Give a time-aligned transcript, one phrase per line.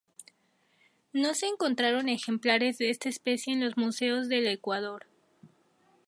[1.13, 5.05] No se encontraron ejemplares de esta especie en los museos del Ecuador.